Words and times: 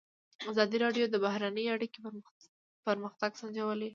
ازادي 0.51 0.77
راډیو 0.85 1.05
د 1.09 1.15
بهرنۍ 1.25 1.65
اړیکې 1.75 1.99
پرمختګ 2.87 3.31
سنجولی. 3.41 3.89